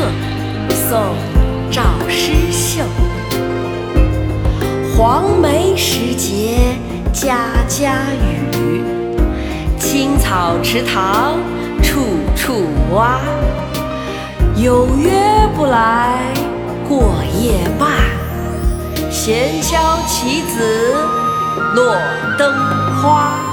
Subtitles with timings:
[0.00, 0.06] 客
[0.88, 0.98] 宋
[1.70, 2.82] 赵师秀
[4.96, 6.56] 黄梅时节
[7.12, 7.36] 家
[7.68, 8.82] 家雨，
[9.78, 11.38] 青草池塘
[11.82, 12.00] 处
[12.34, 13.20] 处蛙。
[14.56, 15.12] 有约
[15.54, 16.32] 不来
[16.88, 17.90] 过夜半，
[19.10, 20.94] 闲敲棋子
[21.74, 21.94] 落
[22.38, 22.54] 灯
[23.02, 23.49] 花。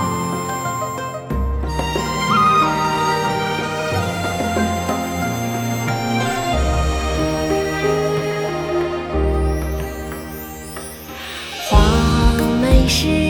[12.88, 13.27] 是